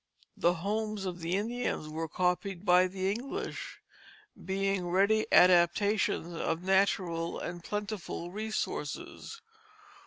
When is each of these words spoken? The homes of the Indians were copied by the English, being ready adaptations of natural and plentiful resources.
The 0.35 0.55
homes 0.55 1.05
of 1.05 1.19
the 1.19 1.35
Indians 1.35 1.87
were 1.87 2.07
copied 2.07 2.65
by 2.65 2.87
the 2.87 3.11
English, 3.11 3.81
being 4.43 4.87
ready 4.89 5.27
adaptations 5.31 6.33
of 6.33 6.63
natural 6.63 7.39
and 7.39 7.63
plentiful 7.63 8.31
resources. 8.31 9.43